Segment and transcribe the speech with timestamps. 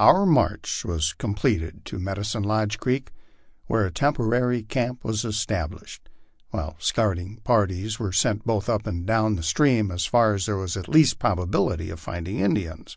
[0.00, 3.12] Our inarch was completed to Medicine Lodge creek,
[3.66, 6.08] where a temporary camp was established,
[6.48, 10.56] while scouting parties were sent both up and down the stream as far as there
[10.56, 12.96] was the least probability of finding Indians.